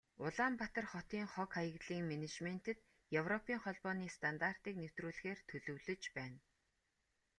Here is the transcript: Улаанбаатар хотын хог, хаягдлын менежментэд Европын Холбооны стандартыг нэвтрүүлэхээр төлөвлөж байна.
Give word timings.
Улаанбаатар 0.23 0.85
хотын 0.93 1.25
хог, 1.33 1.49
хаягдлын 1.55 2.03
менежментэд 2.11 2.77
Европын 3.21 3.57
Холбооны 3.63 4.07
стандартыг 4.17 4.75
нэвтрүүлэхээр 4.81 5.39
төлөвлөж 5.49 6.03
байна. 6.17 6.37